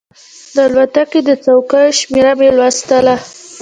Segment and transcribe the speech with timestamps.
[0.53, 3.15] د الوتکې د څوکیو شمېره مې لوستله.